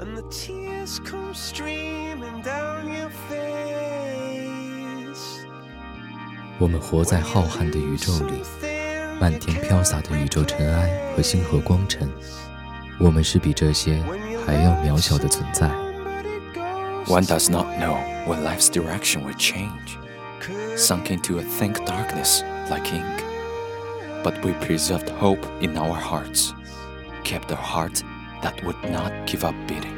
[0.00, 3.54] and the tears come streaming down your face.
[6.58, 8.42] 我们活在浩瀚的宇宙里，
[9.20, 12.08] 漫天飘洒的宇宙尘埃和星河光尘，
[12.98, 14.02] 我们是比这些
[14.46, 15.68] 还要渺小的存在。
[17.06, 19.98] One does not know when life's direction will change,
[20.76, 23.22] sunk into a thick darkness like ink.
[24.22, 26.54] But we preserved hope in our hearts,
[27.24, 28.02] kept a heart
[28.42, 29.97] that would not give up beating.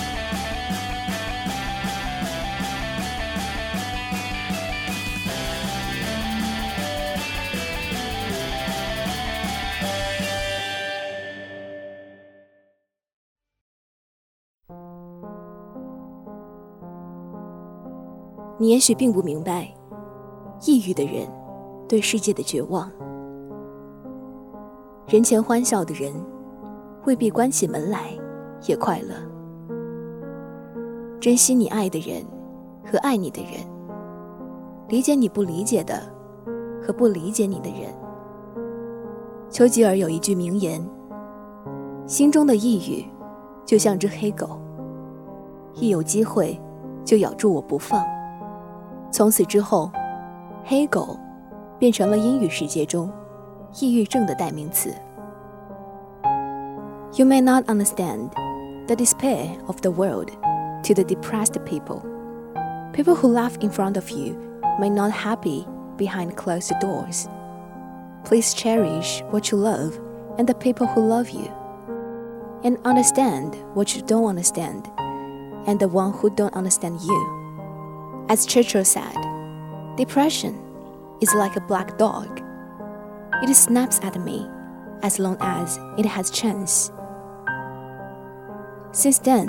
[18.61, 19.67] 你也许并不明白，
[20.67, 21.27] 抑郁的人
[21.89, 22.87] 对世界的绝望。
[25.07, 26.13] 人前欢笑的人，
[27.07, 28.11] 未必关起门来
[28.67, 29.15] 也快乐。
[31.19, 32.23] 珍惜你爱的人
[32.85, 33.53] 和爱你的人，
[34.89, 35.99] 理解你不理解的
[36.85, 37.91] 和不理解你的人。
[39.49, 40.79] 丘吉尔有一句名言
[42.05, 43.03] ：“心中的抑郁，
[43.65, 44.61] 就像只黑狗，
[45.73, 46.61] 一有机会
[47.03, 48.05] 就咬住我不放。”
[49.10, 49.90] 从此之后，
[50.64, 51.18] 黑狗
[51.78, 53.10] 变成了英语世界中
[53.80, 54.92] 抑郁症的代名词。
[57.14, 58.30] You may not understand
[58.86, 60.30] the despair of the world
[60.82, 62.02] to the depressed people.
[62.92, 64.34] People who laugh in front of you
[64.78, 65.66] may not happy
[65.96, 67.26] behind closed doors.
[68.24, 69.98] Please cherish what you love
[70.36, 71.48] and the people who love you.
[72.62, 74.90] And understand what you don't understand
[75.66, 77.39] and the one who don't understand you.
[78.30, 79.16] As Churchill said,
[79.96, 80.54] depression
[81.20, 82.42] is like a black dog.
[83.42, 84.48] It snaps at me
[85.02, 86.90] as long as it has chance.
[88.92, 89.46] Since then,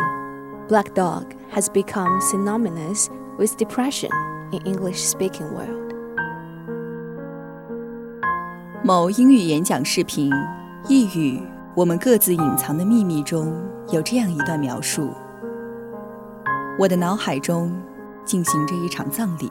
[0.68, 4.12] black dog has become synonymous with depression
[4.52, 5.94] in English-speaking world.
[8.84, 10.32] 某英语演讲视频《
[10.88, 11.42] 抑郁：
[11.76, 13.54] 我们各自隐藏的秘密》中
[13.92, 15.14] 有这样一段描述：
[16.78, 17.72] 我的脑海中
[18.25, 19.49] 进行着一场葬礼，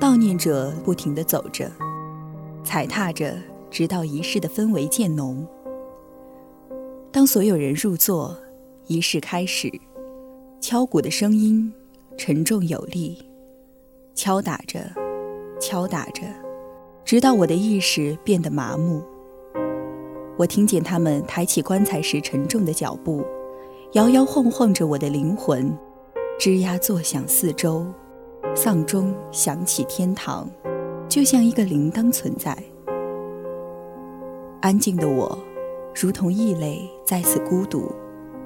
[0.00, 1.70] 悼念者不停地走着，
[2.64, 3.36] 踩踏着，
[3.70, 5.46] 直到仪式的氛围渐浓。
[7.12, 8.36] 当所有人入座，
[8.86, 9.70] 仪式开始，
[10.60, 11.72] 敲鼓的声音
[12.16, 13.26] 沉重有力，
[14.14, 14.80] 敲打着，
[15.60, 16.22] 敲打着，
[17.04, 19.02] 直到我的意识变得麻木。
[20.36, 23.24] 我听见他们抬起棺材时沉重的脚步，
[23.92, 25.74] 摇摇晃晃着我的灵魂。
[26.38, 27.86] 吱呀作响四周，
[28.54, 30.50] 丧钟响起天堂，
[31.08, 32.54] 就像一个铃铛存在。
[34.60, 35.38] 安静的我，
[35.94, 37.90] 如同异类，在此孤独，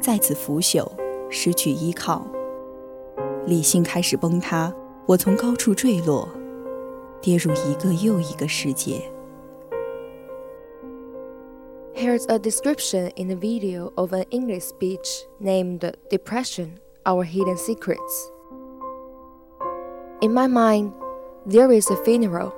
[0.00, 0.88] 在此腐朽，
[1.30, 2.24] 失去依靠。
[3.44, 4.72] 理性开始崩塌，
[5.04, 6.28] 我从高处坠落，
[7.20, 9.02] 跌入一个又一个世界。
[11.96, 16.68] Here's a description in a video of an English speech named Depression
[17.06, 18.30] Our Hidden Secrets.
[20.20, 20.92] In my mind,
[21.46, 22.54] there is a funeral,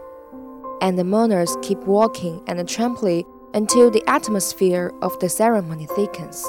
[0.81, 3.25] and the mourners keep walking and trampling
[3.55, 6.45] until the atmosphere of the ceremony thickens.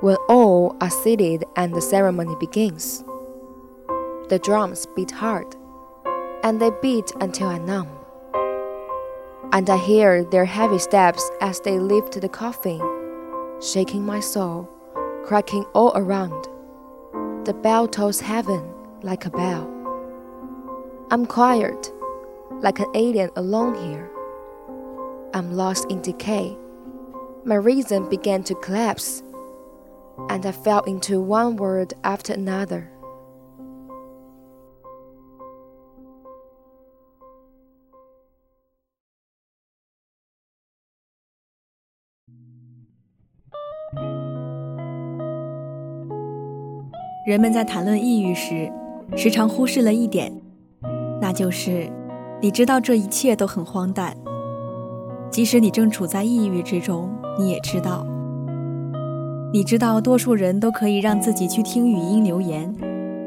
[0.00, 3.04] When all are seated and the ceremony begins,
[4.30, 5.54] the drums beat hard,
[6.42, 7.88] and they beat until I numb.
[9.52, 12.80] and I hear their heavy steps as they lift the coffin,
[13.60, 14.68] shaking my soul,
[15.30, 16.48] cracking all around.
[17.46, 18.68] The bell tolls heaven
[19.02, 19.62] like a bell.
[21.12, 21.92] I'm quiet,
[22.54, 24.10] like an alien alone here.
[25.32, 26.58] I'm lost in decay.
[27.44, 29.22] My reason began to collapse,
[30.30, 32.89] and I fell into one word after another.
[47.30, 48.68] 人们在谈论抑郁时，
[49.14, 50.32] 时常忽视了一点，
[51.20, 51.88] 那就是，
[52.42, 54.16] 你知道这一切都很荒诞。
[55.30, 58.04] 即使你正处在抑郁之中，你也知道，
[59.52, 62.74] 你知道多数人都可以让自己去听语音留言，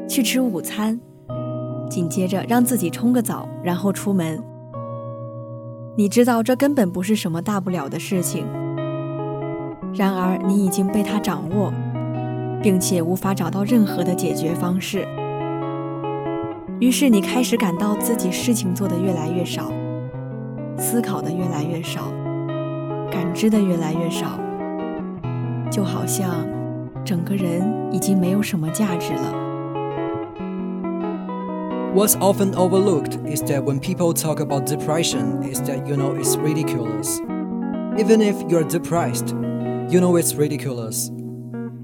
[0.06, 1.00] 去吃午餐，
[1.88, 4.38] 紧接着让自己冲个澡，然后出门。
[5.96, 8.44] 你知道这根本不是什么大不了的事情，
[9.94, 11.72] 然而你已经被他掌握。
[12.63, 15.07] 并且无法找到任何的解决方式，
[16.79, 19.71] 于是你开始感到自己事情做得越来越少，
[20.77, 22.11] 思考的越来越少，
[23.11, 24.39] 感知的越来越少，
[25.71, 26.45] 就好像
[27.05, 27.61] 整个人
[27.91, 29.33] 已经没有什么价值了。
[31.95, 37.19] What's often overlooked is that when people talk about depression, is that you know it's ridiculous.
[37.97, 39.33] Even if you're depressed,
[39.89, 41.09] you know it's ridiculous.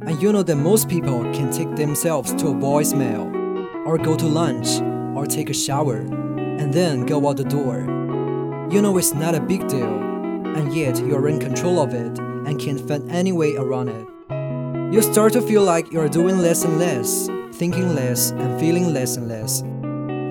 [0.08, 3.26] And you know that most people can take themselves to a voicemail,
[3.86, 4.82] or go to lunch,
[5.16, 7.80] or take a shower, and then go out the door.
[8.72, 9.84] You know it's not a big deal,
[10.56, 14.08] and yet you're in control of it and can't find any way around it.
[14.94, 19.18] You start to feel like you're doing less and less, thinking less, and feeling less
[19.18, 19.64] and less,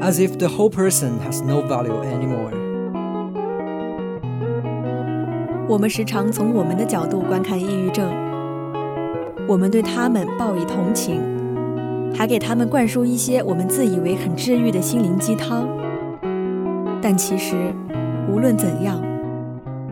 [0.02, 2.52] as if the whole person has no value anymore.
[5.66, 8.27] 我们时常从我们的角度观看抑郁症。
[9.49, 11.19] 我们对他们报以同情，
[12.13, 15.67] 还给他们灌输一些我们自以为很治愈的心灵鸡汤。
[17.01, 17.73] 但其实，
[18.31, 19.01] 无论怎样，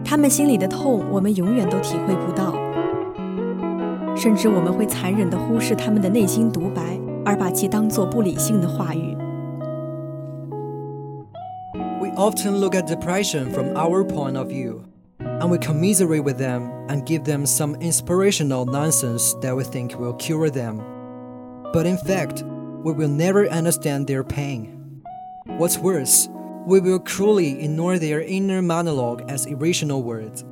[0.06, 2.54] 他们心里的痛，我们永远都体会不到。
[4.16, 6.96] 甚至我们会残忍地忽视他们的内心独白，
[7.26, 9.18] 而把其当作不理性的话语。
[12.00, 14.82] We often look at depression from our point of view.
[15.40, 20.14] And we commiserate with them and give them some inspirational nonsense that we think will
[20.14, 20.78] cure them.
[21.74, 22.44] But in fact,
[22.84, 25.04] we will never understand their pain.
[25.46, 26.28] What's worse,
[26.66, 30.44] we will cruelly ignore their inner monologue as irrational words.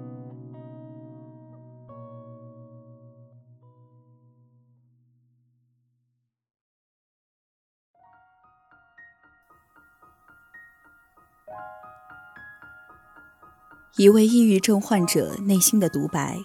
[13.97, 16.43] 一位抑郁症患者内心的独白。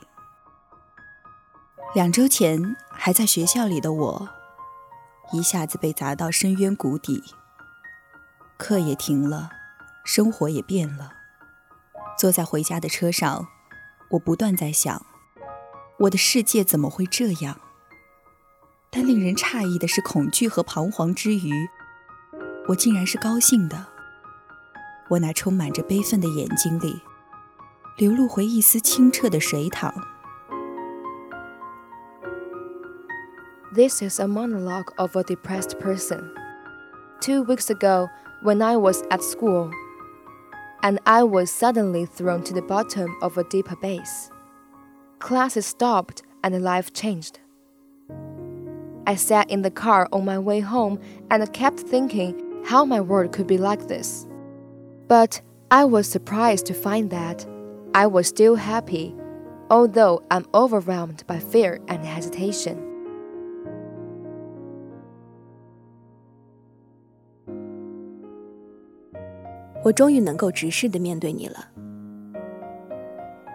[1.97, 4.29] 两周前还在学校里的我，
[5.33, 7.25] 一下子被砸到深渊谷底。
[8.57, 9.51] 课也停了，
[10.05, 11.15] 生活也变了。
[12.17, 13.49] 坐在回家的车上，
[14.11, 15.05] 我不断在想：
[15.99, 17.61] 我的世界怎么会这样？
[18.93, 21.69] 但令人诧异的是，恐惧和彷徨之余，
[22.69, 23.89] 我竟然是高兴的。
[25.09, 27.03] 我那充满着悲愤的眼睛里。
[27.98, 29.94] 流露回一丝清澈的水淌。
[33.74, 36.32] This is a monologue of a depressed person.
[37.20, 38.08] Two weeks ago,
[38.42, 39.70] when I was at school,
[40.82, 44.30] and I was suddenly thrown to the bottom of a deep abyss.
[45.20, 47.40] Classes stopped and life changed.
[49.08, 51.00] I sat in the car on my way home
[51.32, 54.28] and kept thinking how my world could be like this.
[55.08, 55.42] But
[55.72, 57.46] I was surprised to find that
[57.93, 59.15] I was still happy,
[59.69, 62.77] although I'm overwhelmed by fear and hesitation.
[69.83, 71.57] 我终于能够直视的面对你了，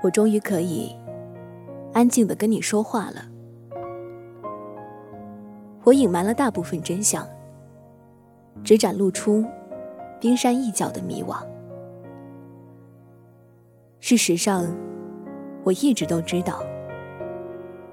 [0.03, 0.95] 我终于可以
[1.93, 3.25] 安静的跟你说话了。
[5.83, 7.25] 我隐瞒了大部分真相，
[8.63, 9.45] 只展露出
[10.19, 11.54] 冰山一角的迷惘。
[14.07, 14.67] 事实上，
[15.63, 16.63] 我一直都知道，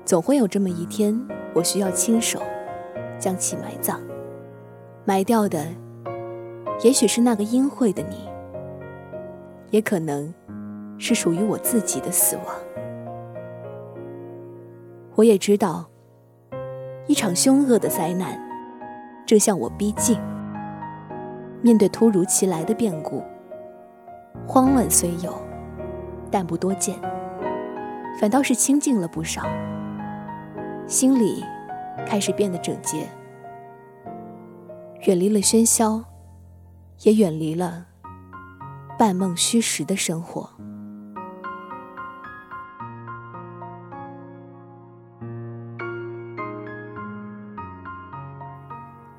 [0.04, 1.18] 总会有这么一天，
[1.54, 2.38] 我需要亲手
[3.18, 3.98] 将其埋葬。
[5.06, 5.64] 埋掉的，
[6.82, 8.28] 也许是那个阴晦的你，
[9.70, 10.30] 也可能
[10.98, 12.44] 是属于我自己的死亡。
[15.14, 15.86] 我也知道，
[17.06, 18.38] 一场凶恶的灾难
[19.24, 20.18] 正向我逼近。
[21.62, 23.22] 面对突如其来的变故，
[24.46, 25.32] 慌乱虽有。
[26.32, 26.98] 但不多见，
[28.18, 29.42] 反倒是清静了不少，
[30.86, 31.44] 心里
[32.06, 33.06] 开始变得整洁，
[35.06, 36.02] 远离了喧嚣，
[37.02, 37.86] 也远离了
[38.98, 40.48] 半梦虚实的生活。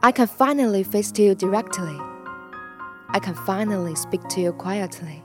[0.01, 1.97] I can finally face to you directly.
[3.07, 5.21] I can finally speak to you quietly.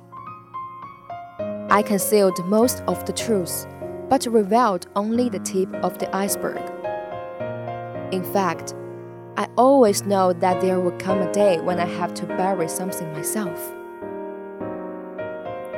[1.71, 3.67] I concealed most of the truth,
[4.09, 6.63] but revealed only the tip of the iceberg.
[8.11, 8.75] In fact,
[9.37, 13.13] I always know that there will come a day when I have to bury something
[13.13, 13.75] myself.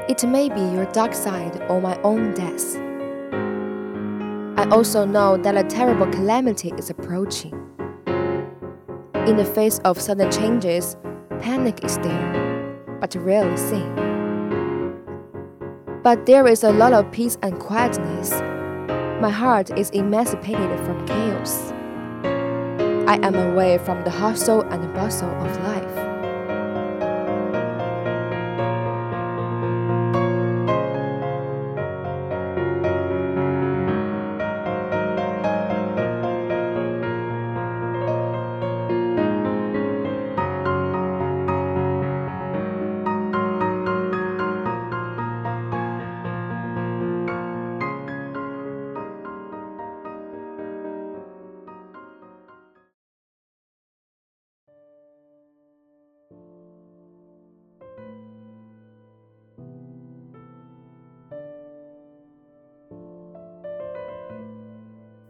[0.09, 2.77] It may be your dark side or my own death.
[4.57, 7.53] I also know that a terrible calamity is approaching.
[9.27, 10.97] In the face of sudden changes,
[11.41, 14.10] panic is there, but rarely seen.
[16.02, 18.30] But there is a lot of peace and quietness.
[19.21, 21.73] My heart is emancipated from chaos.
[23.07, 25.70] I am away from the hustle and bustle of life.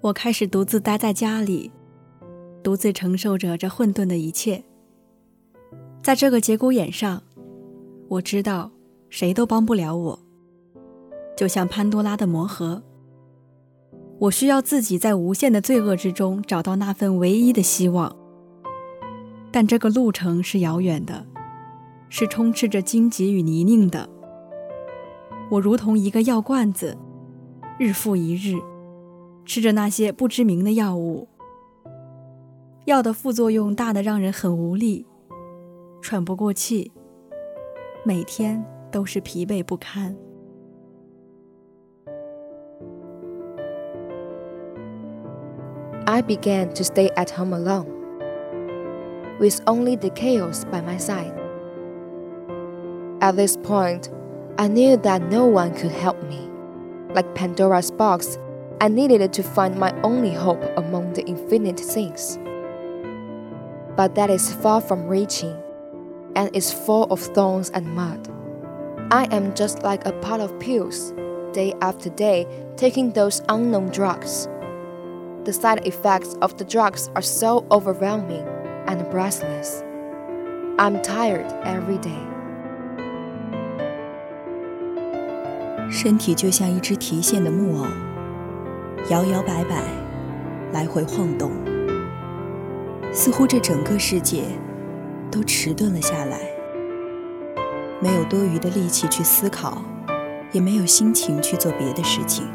[0.02, 1.70] 我开始独自待在家里，
[2.62, 4.64] 独自承受着这混沌的一切。
[6.02, 7.22] 在这个节骨眼上，
[8.08, 8.70] 我知道
[9.10, 10.18] 谁都帮不了我，
[11.36, 12.82] 就像潘多拉的魔盒。
[14.18, 18.16] 我需要自己在无限的罪恶之中找到那份唯一的希望。
[19.52, 21.26] 但这个路程是遥远的，
[22.08, 24.08] 是充斥着荆棘与泥泞的。
[25.50, 26.96] 我如同一个药罐子，
[27.78, 28.58] 日复一日。
[29.49, 31.27] 吃着那些不知名的药物，
[32.85, 35.05] 药的副作用大的让人很无力，
[36.01, 36.91] 喘不过气，
[38.03, 40.15] 每天都是疲惫不堪。
[46.07, 47.87] I began to stay at home alone,
[49.39, 51.33] with only the chaos by my side.
[53.19, 54.09] At this point,
[54.55, 56.47] I knew that no one could help me,
[57.15, 58.37] like Pandora's box
[58.81, 62.37] I needed to find my only hope among the infinite things.
[63.95, 65.55] But that is far from reaching,
[66.35, 68.27] and is full of thorns and mud.
[69.11, 71.13] I am just like a pot of pills,
[71.53, 72.45] day after day,
[72.75, 74.49] taking those unknown drugs.
[75.45, 78.45] The side effects of the drugs are so overwhelming
[78.87, 79.83] and breathless.
[80.77, 82.35] I'm tired every day.
[85.89, 88.08] 身体就像一只提线的木偶。
[89.10, 89.82] 摇摇摆摆，
[90.72, 91.50] 来回晃动，
[93.12, 94.44] 似乎这整个世界
[95.32, 96.38] 都迟钝了下来，
[98.00, 99.82] 没有多余的力气去思考，
[100.52, 102.46] 也没有心情去做别的事情。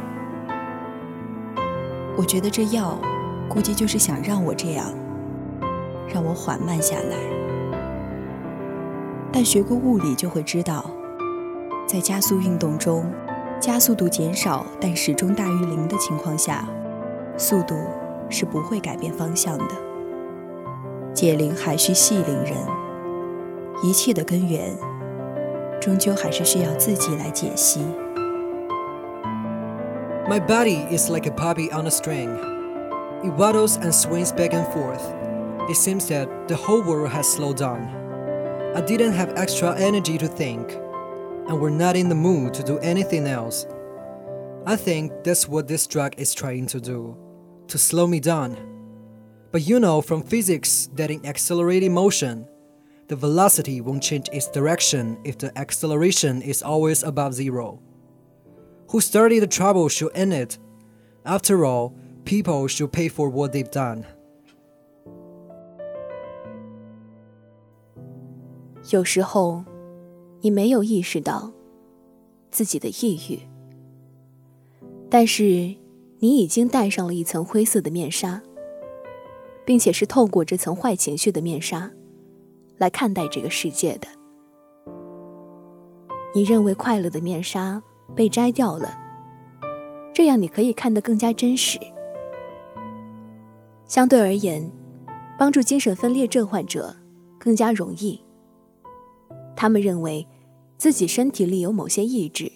[2.16, 2.98] 我觉得这药
[3.50, 4.94] 估计就是想让我这样，
[6.08, 7.18] 让我缓慢下来。
[9.30, 10.90] 但学过物理就会知道，
[11.86, 13.06] 在加速运动中。
[13.60, 16.68] 加速度减少，但始终大于零的情况下，
[17.38, 17.76] 速度
[18.30, 19.66] 是不会改变方向的。
[21.14, 22.54] 解铃还需系铃人，
[23.82, 24.76] 一切的根源，
[25.82, 27.80] 终究还是需要自己来解析。
[30.28, 32.30] My body is like a puppy on a string.
[33.24, 35.02] It waddles and swings back and forth.
[35.70, 37.88] It seems that the whole world has slowed down.
[38.76, 40.78] I didn't have extra energy to think
[41.49, 43.67] and we're not in the mood to do anything else.
[44.67, 47.17] I think that's what this drug is trying to do
[47.69, 48.57] to slow me down.
[49.53, 52.47] But you know from physics that in accelerating motion,
[53.09, 57.81] the velocity won't change its direction if the acceleration is always above zero.
[58.91, 60.59] Who started the trouble should end it.
[61.25, 64.07] After all, people should pay for what they've done.
[68.91, 69.65] 有时候
[70.46, 71.52] 你没有意识到
[72.52, 73.40] 自己的抑郁，
[75.10, 75.44] 但是
[76.20, 78.44] 你已经戴上了一层灰色的面纱，
[79.66, 81.92] 并且是透过这层坏情绪的面纱
[82.78, 84.08] 来看待这个世界的。
[86.36, 87.82] 你认为快乐的面纱
[88.16, 88.96] 被摘掉了，
[90.14, 91.80] 这样你可以看得更加真实。
[93.88, 94.72] 相对而言，
[95.40, 96.96] 帮助精神分裂症患者
[97.40, 98.22] 更加容易。
[99.56, 100.28] 他们认为
[100.78, 102.52] 自己身体里有某些意志，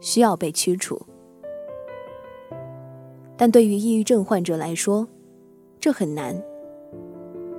[0.00, 1.06] 需要被驱除。
[3.36, 5.08] 但对于抑郁症患者来说，
[5.80, 6.40] 这很难，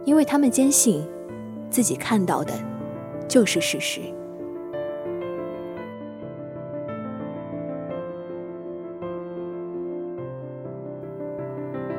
[0.05, 1.05] 因为他们坚信
[1.69, 2.53] 自己看到的
[3.27, 4.01] 就是事实。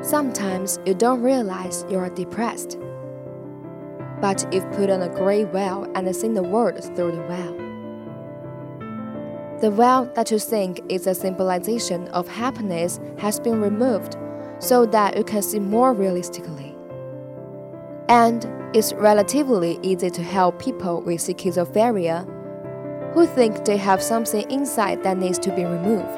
[0.01, 2.77] Sometimes you don't realize you are depressed.
[4.21, 7.64] But you've put on a great veil and seen the world through the veil.
[9.65, 14.15] The veil that you think is a symbolization of happiness has been removed
[14.59, 16.75] so that you can see more realistically.
[18.07, 18.45] And
[18.75, 22.31] it's relatively easy to help people with schizophrenia
[23.15, 26.15] who think they have something inside that needs to be removed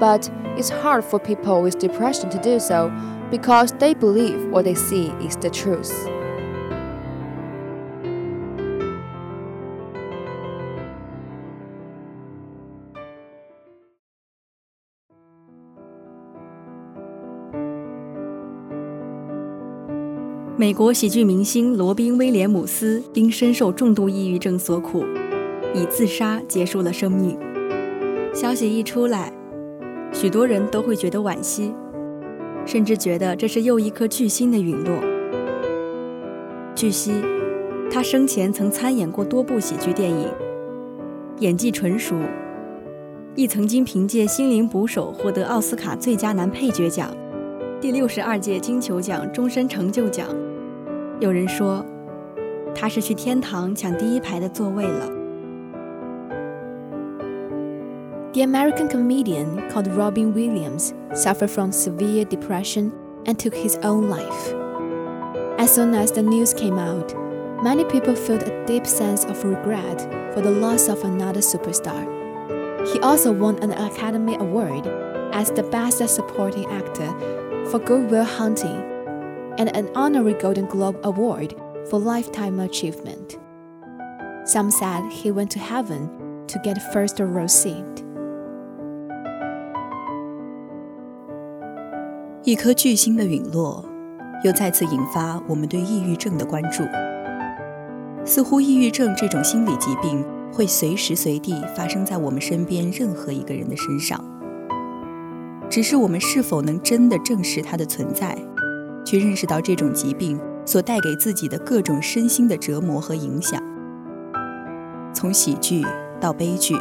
[0.00, 0.28] but
[0.58, 2.90] it's hard for people with depression to do so
[3.30, 5.92] because they believe what they see is the truth.
[20.62, 25.04] “美国喜剧明星罗宾·威廉姆斯因深受重度抑郁症所苦，
[25.74, 27.36] 以自杀结束了生命。
[28.32, 29.32] 消息一出来，
[30.12, 31.74] 许多人都会觉得惋惜，
[32.64, 34.94] 甚至觉得这是又一颗巨星的陨落。
[36.76, 37.10] 据悉，
[37.90, 40.28] 他生前曾参演过多部喜剧电影，
[41.40, 42.14] 演技纯熟，
[43.34, 47.12] 亦曾经凭借《心灵捕手》获得奥斯卡最佳男配角奖、
[47.80, 50.28] 第六十二届金球奖终身成就奖。
[51.21, 51.83] 有人说，
[52.75, 55.09] 他是去天堂抢第一排的座位了。
[58.33, 62.91] The American comedian called Robin Williams suffered from severe depression
[63.25, 64.53] and took his own life.
[65.57, 67.15] As soon as the news came out,
[67.63, 72.05] many people felt a deep sense of regret for the loss of another superstar.
[72.93, 74.85] He also won an Academy Award
[75.33, 77.09] as the Best Supporting Actor
[77.71, 78.83] for Good Will Hunting
[79.57, 81.55] and an honorary Golden Globe Award
[81.89, 83.37] for Lifetime Achievement.
[84.45, 86.09] Some said he went to heaven
[86.47, 88.03] to get first row seat.
[92.43, 93.83] 一颗巨星的陨落，
[94.43, 96.83] 又再次引发我们对抑郁症的关注。
[98.23, 104.23] 似乎抑郁症这种心理疾病会随时随地发生在我们身边任何一个人的身上，
[105.69, 108.37] 只是我们是否能真的正视它的存在，
[109.12, 113.62] 去认识到这种疾病所带给自己的各种身心的折磨和影响。
[115.12, 115.84] 从喜剧
[116.18, 116.74] 到悲剧，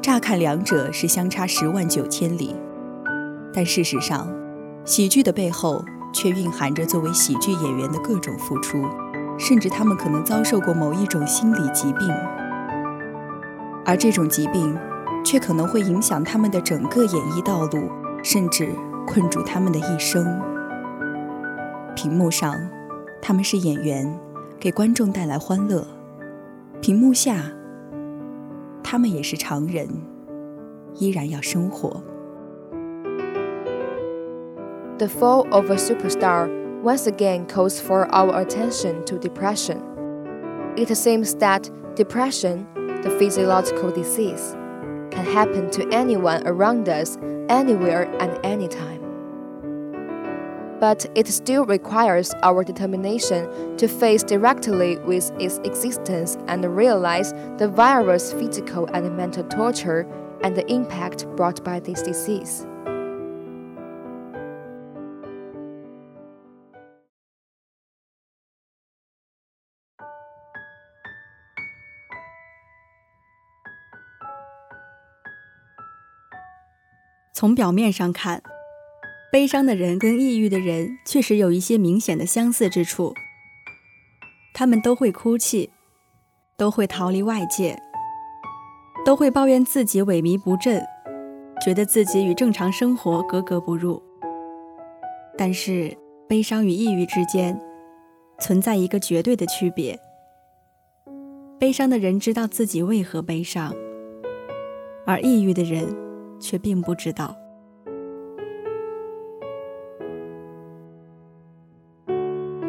[0.00, 2.56] 乍看两者是相差十万九千里，
[3.52, 4.26] 但事实上。
[4.86, 8.82] 喜剧的背后，却蕴含着作为喜剧演员的各种付出，
[9.38, 12.08] 甚至他们可能遭受过某一种心理疾病，
[13.84, 14.74] 而这种疾病，
[15.22, 17.90] 却可能会影响他们的整个演艺道路，
[18.22, 18.70] 甚至
[19.06, 20.40] 困住他们的一生。
[21.95, 22.55] 屏幕上，
[23.21, 24.19] 他们是演员，
[24.59, 25.85] 给观众带来欢乐；
[26.81, 27.51] 屏幕下，
[28.83, 29.87] 他们也是常人，
[30.95, 32.03] 依然要生活。
[34.97, 36.49] The fall of a superstar
[36.83, 39.77] once again calls for our attention to depression.
[40.77, 42.65] It seems that depression,
[43.01, 44.55] the physiological disease,
[45.09, 48.98] can happen to anyone around us, anywhere and anytime.
[50.79, 57.69] But it still requires our determination to face directly with its existence and realize the
[57.69, 60.05] virus' physical and mental torture
[60.43, 62.65] and the impact brought by this disease.
[77.35, 78.41] 从表面上看，
[79.32, 83.14] 悲伤的人跟抑郁的人确实有一些明显的相似之处。
[84.52, 85.70] 他们都会哭泣，
[86.56, 87.78] 都会逃离外界，
[89.04, 90.84] 都会抱怨自己萎靡不振，
[91.64, 94.02] 觉得自己与正常生活格格不入。
[95.38, 95.96] 但是，
[96.28, 97.58] 悲伤与抑郁之间
[98.40, 99.98] 存在一个绝对的区别：
[101.58, 103.74] 悲伤的人知道自己为何悲伤，
[105.06, 106.10] 而抑郁的人。
[106.40, 107.36] 却并不知道。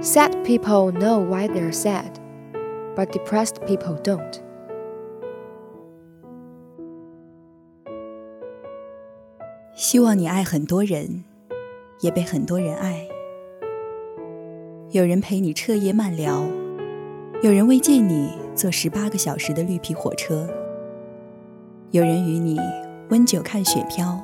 [0.02, 2.18] Sad people know why they're sad,
[2.96, 4.42] but depressed people don't.
[9.76, 11.24] 希望你爱很多人，
[12.00, 13.08] 也被很多人爱。
[14.90, 16.48] 有人陪你彻夜漫聊，
[17.44, 20.50] 有人为见你坐十八个小时的绿皮火车，
[21.92, 22.60] 有人与你
[23.10, 24.20] 温酒看雪飘。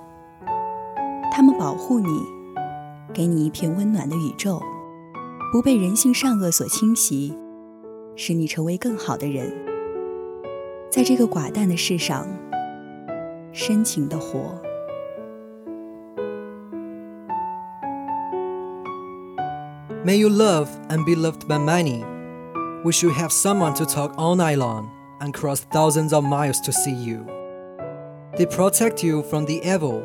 [1.32, 2.10] 他们保护你，
[3.13, 4.60] 给你一片温暖的宇宙，
[5.53, 7.37] 不被人性善恶所侵袭，
[8.16, 9.53] 使你成为更好的人。
[10.90, 12.27] 在这个寡淡的世上，
[13.53, 14.61] 深情的活。
[20.05, 22.03] May you love and be loved by many.
[22.83, 24.88] We should have someone to talk all night long
[25.20, 27.25] and cross thousands of miles to see you.
[28.37, 30.03] They protect you from the evil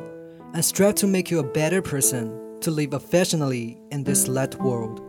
[0.54, 2.30] and strive to make you a better person
[2.62, 5.02] to live affectionately in this light world.